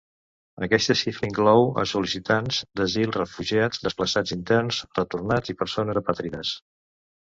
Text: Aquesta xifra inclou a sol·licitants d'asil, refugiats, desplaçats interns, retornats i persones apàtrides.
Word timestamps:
Aquesta 0.67 0.95
xifra 1.01 1.29
inclou 1.31 1.67
a 1.81 1.83
sol·licitants 1.91 2.63
d'asil, 2.81 3.15
refugiats, 3.19 3.85
desplaçats 3.87 4.37
interns, 4.41 4.85
retornats 5.01 5.57
i 5.57 5.61
persones 5.65 6.05
apàtrides. 6.07 6.61